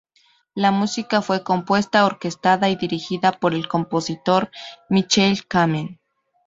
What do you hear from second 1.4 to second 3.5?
compuesta, orquestada y dirigida